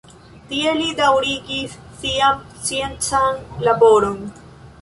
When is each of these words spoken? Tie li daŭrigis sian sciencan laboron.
Tie 0.51 0.71
li 0.77 0.87
daŭrigis 1.01 1.75
sian 1.99 2.41
sciencan 2.63 3.39
laboron. 3.69 4.21